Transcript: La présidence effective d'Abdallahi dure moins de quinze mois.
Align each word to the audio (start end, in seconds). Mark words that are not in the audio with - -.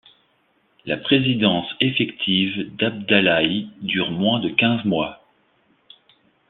La 0.87 0.97
présidence 0.97 1.67
effective 1.79 2.75
d'Abdallahi 2.75 3.69
dure 3.81 4.09
moins 4.09 4.39
de 4.39 4.49
quinze 4.49 4.83
mois. 4.83 5.21